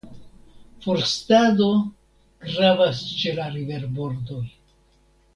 Forstado 0.85 1.67
gravas 2.53 3.01
ĉe 3.19 3.33
la 3.41 3.45
riverbordoj. 3.57 4.41